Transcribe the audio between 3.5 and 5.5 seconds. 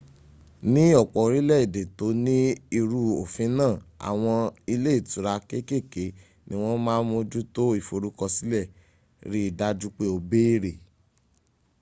naa awọn ile itura